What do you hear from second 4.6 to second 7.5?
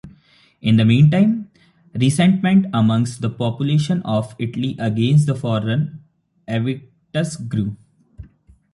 against the foreigner Avitus